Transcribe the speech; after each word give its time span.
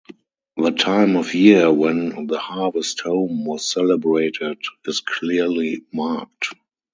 The 0.57 0.71
time 0.71 1.15
of 1.15 1.35
year 1.35 1.71
when 1.71 2.25
the 2.25 2.39
harvest-home 2.39 3.45
was 3.45 3.71
celebrated 3.71 4.57
is 4.87 4.99
clearly 4.99 5.83
marked. 5.93 6.55